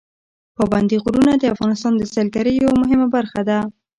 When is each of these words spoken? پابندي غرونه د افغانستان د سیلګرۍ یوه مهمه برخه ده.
پابندي 0.57 0.97
غرونه 1.03 1.33
د 1.37 1.43
افغانستان 1.53 1.93
د 1.97 2.03
سیلګرۍ 2.13 2.53
یوه 2.63 2.75
مهمه 2.81 3.07
برخه 3.15 3.41
ده. 3.49 3.59